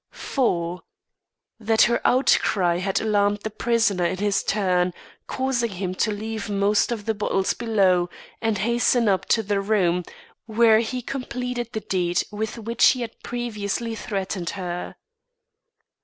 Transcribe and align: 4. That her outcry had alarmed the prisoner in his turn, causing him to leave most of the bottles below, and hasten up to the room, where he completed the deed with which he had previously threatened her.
4. 0.09 0.81
That 1.59 1.83
her 1.83 2.01
outcry 2.03 2.77
had 2.79 2.99
alarmed 2.99 3.41
the 3.43 3.51
prisoner 3.51 4.03
in 4.05 4.17
his 4.17 4.41
turn, 4.41 4.95
causing 5.27 5.73
him 5.73 5.93
to 5.93 6.11
leave 6.11 6.49
most 6.49 6.91
of 6.91 7.05
the 7.05 7.13
bottles 7.13 7.53
below, 7.53 8.09
and 8.41 8.57
hasten 8.57 9.07
up 9.07 9.25
to 9.27 9.43
the 9.43 9.61
room, 9.61 10.01
where 10.47 10.79
he 10.79 11.03
completed 11.03 11.69
the 11.73 11.81
deed 11.81 12.23
with 12.31 12.57
which 12.57 12.83
he 12.93 13.01
had 13.01 13.21
previously 13.21 13.93
threatened 13.93 14.49
her. 14.57 14.95